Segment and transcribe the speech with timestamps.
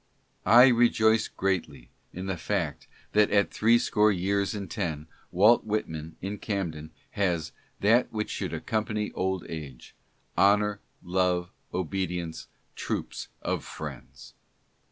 [0.47, 6.39] I rejoice greatly in the fact that at threescore years and ten Walt Whitman, in
[6.39, 9.93] Camden, has" that which should accompany old age—
[10.35, 14.33] honor, love, obedience, troops of friends."